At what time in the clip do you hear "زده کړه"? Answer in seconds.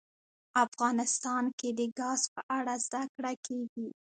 2.85-3.33